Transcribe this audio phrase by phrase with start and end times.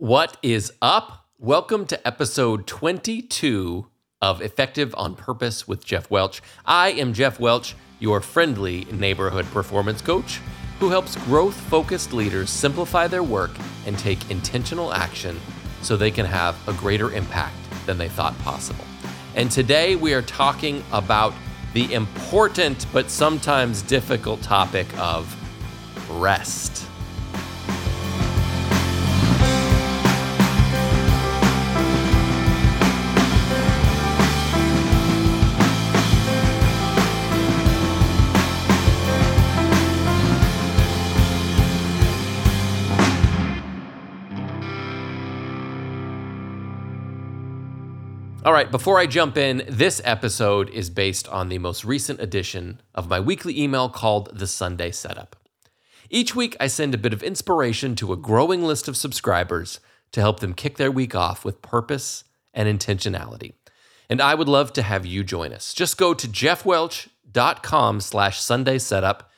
[0.00, 1.26] What is up?
[1.38, 3.86] Welcome to episode 22
[4.22, 6.40] of Effective on Purpose with Jeff Welch.
[6.64, 10.40] I am Jeff Welch, your friendly neighborhood performance coach
[10.78, 13.50] who helps growth focused leaders simplify their work
[13.84, 15.38] and take intentional action
[15.82, 18.86] so they can have a greater impact than they thought possible.
[19.34, 21.34] And today we are talking about
[21.74, 25.28] the important but sometimes difficult topic of
[26.18, 26.69] rest.
[48.70, 53.08] Right, before I jump in, this episode is based on the most recent edition of
[53.08, 55.34] my weekly email called The Sunday Setup.
[56.08, 59.80] Each week, I send a bit of inspiration to a growing list of subscribers
[60.12, 62.22] to help them kick their week off with purpose
[62.54, 63.54] and intentionality.
[64.08, 65.74] And I would love to have you join us.
[65.74, 69.30] Just go to jeffwelch.com slash Sunday Setup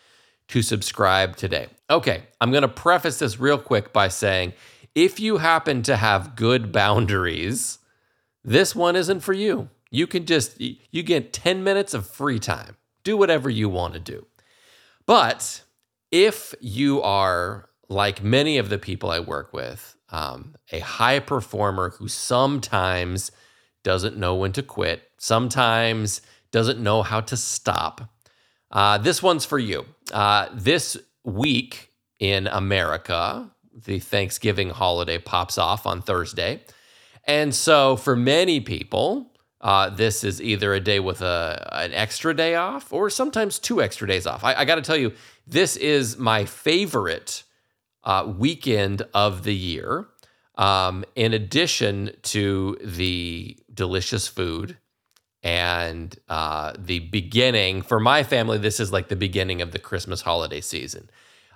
[0.49, 1.69] to subscribe today.
[1.89, 4.53] Okay, I'm going to preface this real quick by saying
[4.95, 7.79] if you happen to have good boundaries,
[8.45, 9.69] this one isn't for you.
[9.91, 12.77] You can just, you get 10 minutes of free time.
[13.05, 14.27] Do whatever you want to do.
[15.07, 15.63] But
[16.11, 21.91] if you are like many of the people I work with, um, a high performer
[21.91, 23.31] who sometimes
[23.83, 28.13] doesn't know when to quit, sometimes doesn't know how to stop,
[28.71, 29.85] uh, this one's for you.
[30.13, 36.63] Uh, this week in America, the Thanksgiving holiday pops off on Thursday.
[37.25, 42.35] And so for many people, uh, this is either a day with a an extra
[42.35, 44.43] day off or sometimes two extra days off.
[44.43, 45.13] I, I got to tell you,
[45.47, 47.45] this is my favorite
[48.05, 50.09] uh, weekend of the year.
[50.57, 54.77] Um, in addition to the delicious food
[55.43, 60.23] and uh, the beginning for my family, this is like the beginning of the Christmas
[60.23, 61.09] holiday season.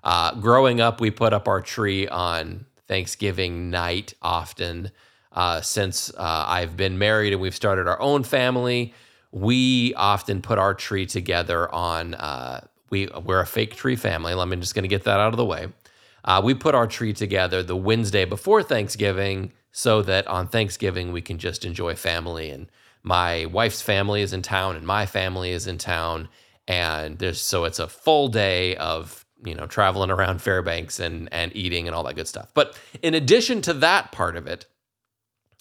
[0.02, 4.92] Uh, growing up, we put up our tree on Thanksgiving night often
[5.36, 8.94] uh, since uh, I've been married and we've started our own family,
[9.30, 12.14] we often put our tree together on.
[12.14, 14.32] Uh, we we're a fake tree family.
[14.32, 15.68] Let me just going to get that out of the way.
[16.24, 21.20] Uh, we put our tree together the Wednesday before Thanksgiving, so that on Thanksgiving we
[21.20, 22.50] can just enjoy family.
[22.50, 22.68] And
[23.02, 26.28] my wife's family is in town, and my family is in town,
[26.66, 31.54] and there's so it's a full day of you know traveling around Fairbanks and and
[31.54, 32.52] eating and all that good stuff.
[32.54, 34.64] But in addition to that part of it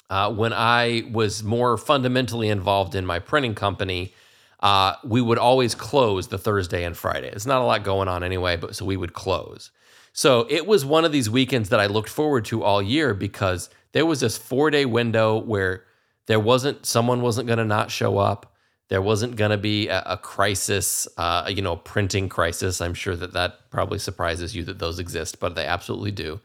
[0.09, 4.13] uh, when I was more fundamentally involved in my printing company,
[4.59, 7.27] uh, we would always close the Thursday and Friday.
[7.27, 9.71] It's not a lot going on anyway, but so we would close.
[10.13, 13.69] So it was one of these weekends that I looked forward to all year because
[13.91, 15.83] there was this four day window where
[16.27, 18.53] there wasn't someone wasn't going to not show up.
[18.87, 22.81] There wasn't going to be a, a crisis, uh, you know, printing crisis.
[22.81, 26.39] I'm sure that that probably surprises you that those exist, but they absolutely do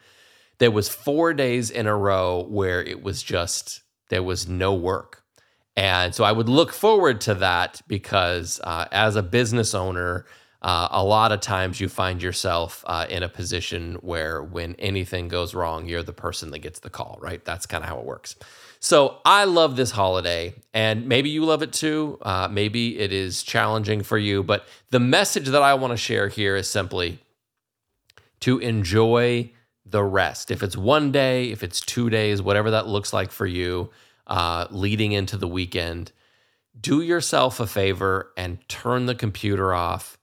[0.61, 5.25] there was four days in a row where it was just there was no work.
[5.77, 10.27] And so i would look forward to that because uh, as a business owner
[10.63, 15.29] uh, a lot of times you find yourself uh, in a position where when anything
[15.29, 17.45] goes wrong you're the person that gets the call right?
[17.45, 18.37] That's kind of how it works.
[18.81, 22.19] So i love this holiday and maybe you love it too.
[22.21, 26.29] Uh, maybe it is challenging for you but the message that i want to share
[26.29, 27.21] here is simply
[28.41, 29.51] to enjoy
[29.85, 30.51] the rest.
[30.51, 33.91] If it's one day, if it's two days, whatever that looks like for you,
[34.27, 36.13] uh, leading into the weekend,
[36.79, 40.19] do yourself a favor and turn the computer off.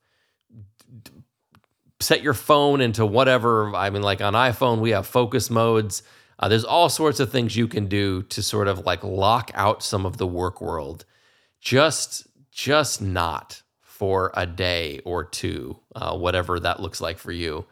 [2.00, 3.74] Set your phone into whatever.
[3.74, 6.02] I mean, like on iPhone, we have focus modes.
[6.38, 9.82] Uh, there's all sorts of things you can do to sort of like lock out
[9.82, 11.04] some of the work world.
[11.60, 17.66] Just, just not for a day or two, uh, whatever that looks like for you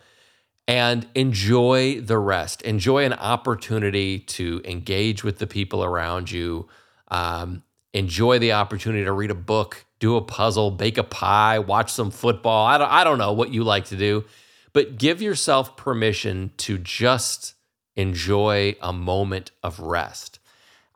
[0.69, 2.63] and enjoy the rest.
[2.63, 6.69] Enjoy an opportunity to engage with the people around you.
[7.09, 11.93] Um, enjoy the opportunity to read a book, do a puzzle, bake a pie, watch
[11.93, 12.67] some football.
[12.67, 14.25] I don't, I don't know what you like to do,
[14.73, 17.55] but give yourself permission to just
[17.95, 20.39] enjoy a moment of rest.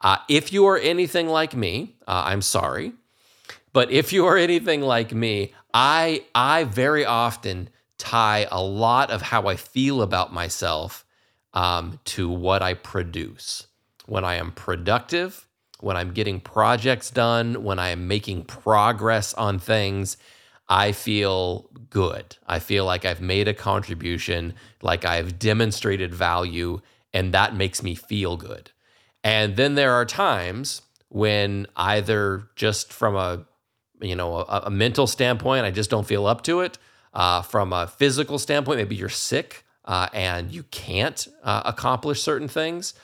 [0.02, 2.92] Uh, if you are anything like me, uh, I'm sorry,
[3.72, 7.68] but if you are anything like me, I I very often
[8.00, 11.04] tie a lot of how I feel about myself
[11.52, 13.66] um, to what I produce.
[14.06, 15.46] When I am productive,
[15.80, 20.16] when I'm getting projects done, when I am making progress on things,
[20.68, 22.36] I feel good.
[22.46, 26.80] I feel like I've made a contribution, like I've demonstrated value,
[27.12, 28.70] and that makes me feel good.
[29.22, 33.44] And then there are times when either just from a
[34.00, 36.78] you know a, a mental standpoint, I just don't feel up to it.
[37.12, 42.48] Uh, from a physical standpoint, maybe you're sick uh, and you can't uh, accomplish certain
[42.48, 42.94] things.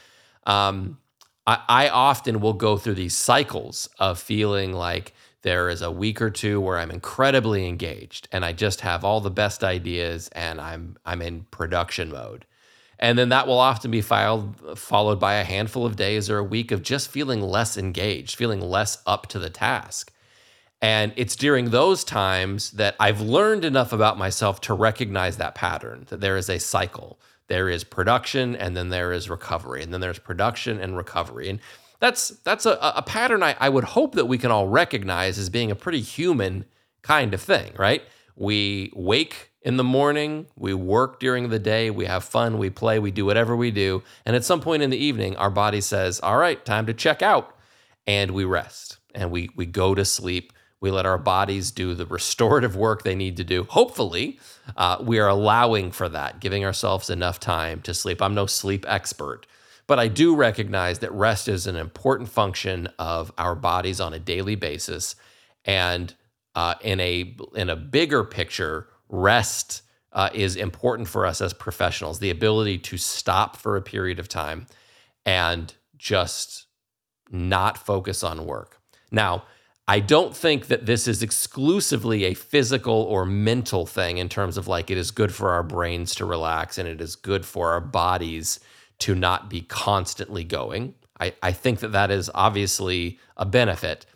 [0.46, 0.98] Um,
[1.46, 5.12] I, I often will go through these cycles of feeling like
[5.42, 9.20] there is a week or two where I'm incredibly engaged and I just have all
[9.20, 12.46] the best ideas and I'm I'm in production mode.
[12.98, 16.44] And then that will often be filed, followed by a handful of days or a
[16.44, 20.12] week of just feeling less engaged, feeling less up to the task.
[20.82, 26.06] And it's during those times that I've learned enough about myself to recognize that pattern,
[26.10, 27.18] that there is a cycle.
[27.48, 31.48] There is production and then there is recovery, and then there's production and recovery.
[31.48, 31.60] And
[32.00, 35.48] that's that's a, a pattern I, I would hope that we can all recognize as
[35.48, 36.66] being a pretty human
[37.02, 38.02] kind of thing, right?
[38.34, 42.98] We wake in the morning, we work during the day, we have fun, we play,
[42.98, 44.02] we do whatever we do.
[44.24, 47.22] And at some point in the evening, our body says, All right, time to check
[47.22, 47.56] out.
[48.06, 50.52] And we rest and we, we go to sleep.
[50.86, 53.64] We let our bodies do the restorative work they need to do.
[53.64, 54.38] Hopefully,
[54.76, 58.22] uh, we are allowing for that, giving ourselves enough time to sleep.
[58.22, 59.48] I'm no sleep expert,
[59.88, 64.20] but I do recognize that rest is an important function of our bodies on a
[64.20, 65.16] daily basis.
[65.64, 66.14] And
[66.54, 72.20] uh, in a in a bigger picture, rest uh, is important for us as professionals.
[72.20, 74.68] The ability to stop for a period of time
[75.24, 76.66] and just
[77.28, 78.80] not focus on work.
[79.10, 79.42] Now,
[79.88, 84.66] I don't think that this is exclusively a physical or mental thing in terms of
[84.66, 87.80] like it is good for our brains to relax and it is good for our
[87.80, 88.58] bodies
[89.00, 90.94] to not be constantly going.
[91.20, 94.06] I, I think that that is obviously a benefit.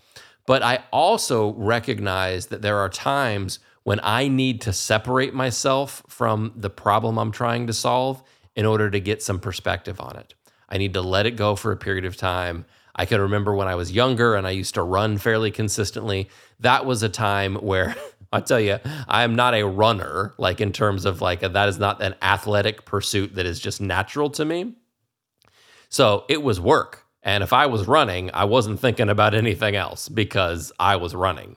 [0.44, 6.52] But I also recognize that there are times when I need to separate myself from
[6.56, 8.22] the problem I'm trying to solve
[8.56, 10.34] in order to get some perspective on it.
[10.68, 12.64] I need to let it go for a period of time.
[12.94, 16.28] I can remember when I was younger and I used to run fairly consistently.
[16.58, 17.94] That was a time where
[18.32, 18.78] I tell you,
[19.08, 22.84] I am not a runner, like in terms of like that is not an athletic
[22.84, 24.74] pursuit that is just natural to me.
[25.88, 27.04] So it was work.
[27.22, 31.56] And if I was running, I wasn't thinking about anything else because I was running.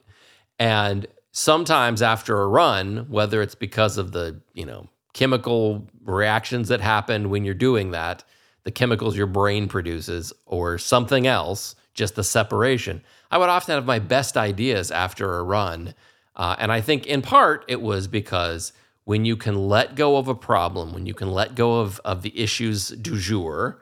[0.60, 6.82] And sometimes after a run, whether it's because of the, you know, chemical reactions that
[6.82, 8.24] happen when you're doing that,
[8.64, 13.86] the chemicals your brain produces, or something else, just the separation, I would often have
[13.86, 15.94] my best ideas after a run
[16.36, 18.74] uh, and I think in part it was because
[19.06, 22.22] when you can let go of a problem, when you can let go of, of
[22.22, 23.82] the issues du jour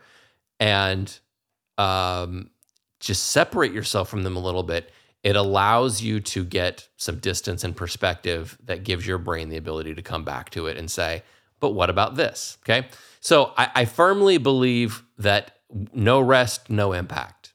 [0.60, 1.20] and
[1.78, 2.50] um,
[3.00, 4.92] just separate yourself from them a little bit,
[5.24, 9.94] it allows you to get some distance and perspective that gives your brain the ability
[9.94, 11.22] to come back to it and say,
[11.62, 12.58] but what about this?
[12.64, 12.88] Okay.
[13.22, 15.60] So I, I firmly believe that
[15.94, 17.54] no rest, no impact.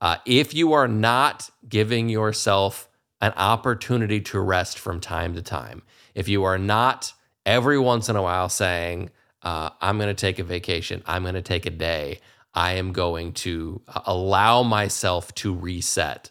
[0.00, 2.88] Uh, if you are not giving yourself
[3.20, 5.82] an opportunity to rest from time to time.
[6.14, 7.12] If you are not
[7.44, 9.10] every once in a while saying,
[9.42, 12.20] uh, I'm going to take a vacation, I'm going to take a day,
[12.54, 16.30] I am going to uh, allow myself to reset,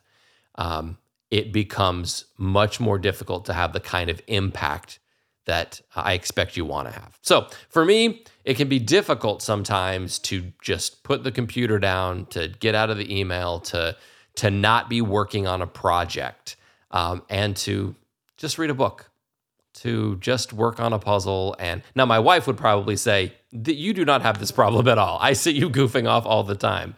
[0.55, 0.97] um,
[1.31, 4.99] it becomes much more difficult to have the kind of impact
[5.45, 7.17] that I expect you want to have.
[7.21, 12.49] So for me, it can be difficult sometimes to just put the computer down, to
[12.59, 13.95] get out of the email, to
[14.35, 16.57] to not be working on a project
[16.91, 17.95] um, and to
[18.37, 19.09] just read a book,
[19.75, 21.55] to just work on a puzzle.
[21.57, 24.97] And now my wife would probably say that you do not have this problem at
[24.97, 25.17] all.
[25.21, 26.95] I see you goofing off all the time.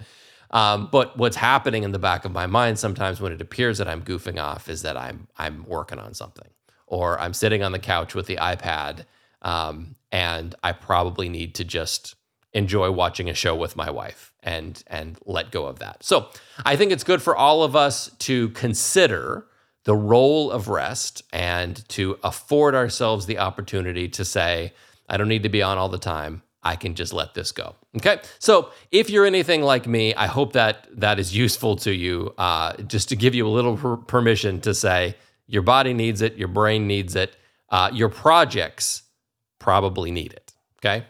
[0.50, 3.88] Um, but what's happening in the back of my mind sometimes when it appears that
[3.88, 6.48] I'm goofing off is that I'm I'm working on something,
[6.88, 9.06] or I'm sitting on the couch with the iPad,
[9.42, 12.16] um, and I probably need to just
[12.54, 16.04] enjoy watching a show with my wife and and let go of that.
[16.04, 16.30] So
[16.66, 19.46] I think it's good for all of us to consider
[19.84, 24.74] the role of rest and to afford ourselves the opportunity to say,
[25.08, 26.42] I don't need to be on all the time.
[26.62, 27.76] I can just let this go.
[27.96, 28.20] Okay.
[28.40, 32.74] So if you're anything like me, I hope that that is useful to you, uh,
[32.84, 35.16] just to give you a little per- permission to say
[35.48, 37.36] your body needs it, your brain needs it,
[37.70, 39.04] uh, your projects
[39.60, 40.54] probably need it.
[40.80, 41.06] Okay.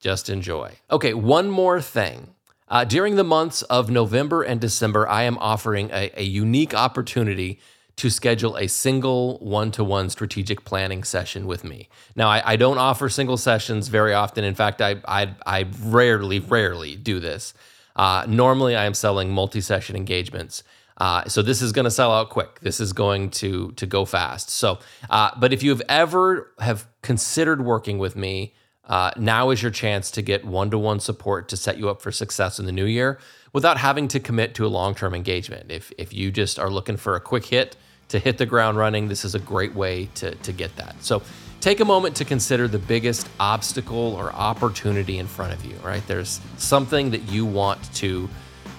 [0.00, 0.72] Just enjoy.
[0.90, 1.14] Okay.
[1.14, 2.34] One more thing.
[2.68, 7.58] Uh, during the months of November and December, I am offering a, a unique opportunity
[7.96, 11.88] to schedule a single one to one strategic planning session with me.
[12.16, 14.42] Now, I, I, don't offer single sessions very often.
[14.42, 17.52] In fact, I, I, I rarely, rarely do this.
[17.96, 20.62] Uh, normally, I am selling multi session engagements.
[21.00, 22.60] Uh, so this is going to sell out quick.
[22.60, 24.50] This is going to to go fast.
[24.50, 24.78] So,
[25.08, 28.52] uh, but if you've ever have considered working with me,
[28.90, 32.02] Uh, now is your chance to get one to one support to set you up
[32.02, 33.18] for success in the new year
[33.52, 35.70] without having to commit to a long term engagement.
[35.70, 37.76] If, if you just are looking for a quick hit
[38.08, 40.94] to hit the ground running, this is a great way to, to get that.
[41.04, 41.22] So
[41.60, 46.04] take a moment to consider the biggest obstacle or opportunity in front of you, right?
[46.06, 48.28] There's something that you want to,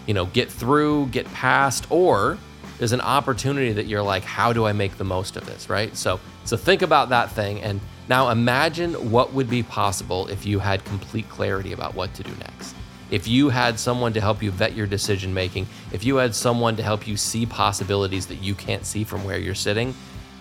[0.05, 2.37] you know, get through, get past, or
[2.77, 5.95] there's an opportunity that you're like, how do I make the most of this, right?
[5.95, 7.79] So so think about that thing and
[8.09, 12.31] now imagine what would be possible if you had complete clarity about what to do
[12.39, 12.75] next.
[13.11, 16.75] If you had someone to help you vet your decision making, if you had someone
[16.77, 19.93] to help you see possibilities that you can't see from where you're sitting,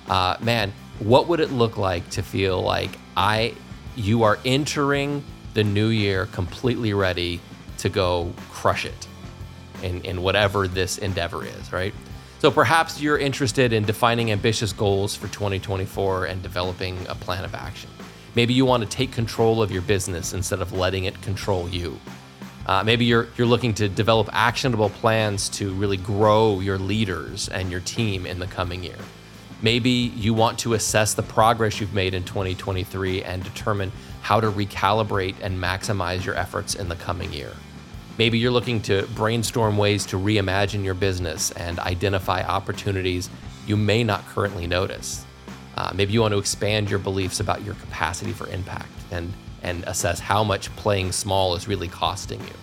[0.09, 3.55] uh, man, what would it look like to feel like I,
[3.97, 5.23] you are entering
[5.55, 7.41] the new year completely ready
[7.79, 9.07] to go crush it
[9.83, 11.95] in, in whatever this endeavor is, right?
[12.41, 17.55] So perhaps you're interested in defining ambitious goals for 2024 and developing a plan of
[17.55, 17.91] action.
[18.35, 21.99] Maybe you want to take control of your business instead of letting it control you.
[22.67, 27.71] Uh, maybe you're you're looking to develop actionable plans to really grow your leaders and
[27.71, 28.99] your team in the coming year.
[29.63, 34.51] Maybe you want to assess the progress you've made in 2023 and determine how to
[34.51, 37.53] recalibrate and maximize your efforts in the coming year.
[38.19, 43.31] Maybe you're looking to brainstorm ways to reimagine your business and identify opportunities
[43.67, 45.25] you may not currently notice.
[45.77, 49.85] Uh, maybe you want to expand your beliefs about your capacity for impact and, and
[49.85, 52.55] assess how much playing small is really costing you.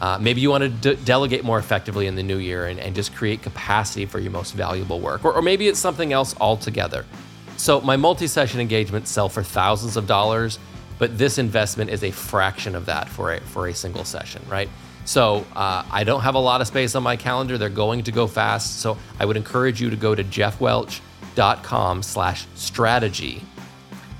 [0.00, 2.94] Uh, maybe you want to de- delegate more effectively in the new year and, and
[2.94, 5.24] just create capacity for your most valuable work.
[5.24, 7.06] Or, or maybe it's something else altogether.
[7.56, 10.58] So, my multi session engagements sell for thousands of dollars
[10.98, 14.68] but this investment is a fraction of that for a for a single session, right?
[15.06, 17.56] So uh, I don't have a lot of space on my calendar.
[17.58, 18.80] They're going to go fast.
[18.80, 23.42] So I would encourage you to go to jeffwelch.com slash strategy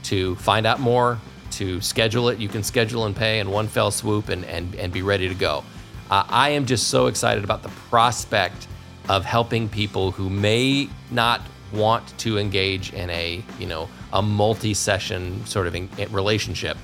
[0.05, 1.19] to find out more,
[1.51, 2.39] to schedule it.
[2.39, 5.35] You can schedule and pay in one fell swoop and, and, and be ready to
[5.35, 5.65] go.
[6.09, 8.69] Uh, I am just so excited about the prospect
[9.09, 11.41] of helping people who may not
[11.73, 16.77] want to engage in a, you know, a multi-session sort of relationship.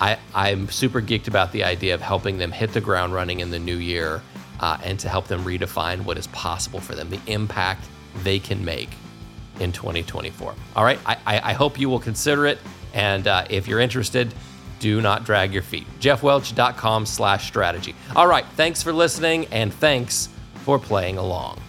[0.00, 3.50] I, I'm super geeked about the idea of helping them hit the ground running in
[3.50, 4.22] the new year
[4.60, 7.86] uh, and to help them redefine what is possible for them, the impact
[8.22, 8.90] they can make
[9.58, 10.54] in 2024.
[10.76, 12.58] All right, I, I hope you will consider it.
[12.94, 14.34] And uh, if you're interested,
[14.80, 15.86] do not drag your feet.
[16.00, 17.94] jeffwelch.com slash strategy.
[18.16, 20.28] All right, thanks for listening and thanks
[20.64, 21.60] for playing along.